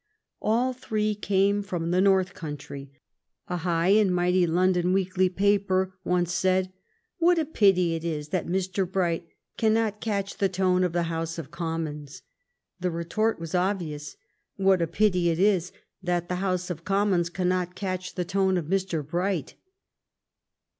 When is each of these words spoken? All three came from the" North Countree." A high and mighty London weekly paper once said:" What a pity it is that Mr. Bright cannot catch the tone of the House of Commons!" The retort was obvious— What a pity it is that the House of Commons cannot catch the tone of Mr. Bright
All 0.41 0.73
three 0.73 1.13
came 1.13 1.61
from 1.61 1.91
the" 1.91 2.01
North 2.01 2.33
Countree." 2.33 2.89
A 3.47 3.57
high 3.57 3.89
and 3.89 4.11
mighty 4.11 4.47
London 4.47 4.93
weekly 4.93 5.29
paper 5.29 5.95
once 6.03 6.33
said:" 6.33 6.73
What 7.19 7.37
a 7.37 7.45
pity 7.45 7.93
it 7.93 8.03
is 8.03 8.29
that 8.29 8.47
Mr. 8.47 8.91
Bright 8.91 9.27
cannot 9.59 10.01
catch 10.01 10.39
the 10.39 10.49
tone 10.49 10.83
of 10.83 10.93
the 10.93 11.03
House 11.03 11.37
of 11.37 11.51
Commons!" 11.51 12.23
The 12.81 12.89
retort 12.89 13.39
was 13.39 13.53
obvious— 13.53 14.17
What 14.55 14.81
a 14.81 14.87
pity 14.87 15.29
it 15.29 15.37
is 15.37 15.71
that 16.01 16.29
the 16.29 16.37
House 16.37 16.71
of 16.71 16.83
Commons 16.83 17.29
cannot 17.29 17.75
catch 17.75 18.15
the 18.15 18.25
tone 18.25 18.57
of 18.57 18.65
Mr. 18.65 19.05
Bright 19.07 19.53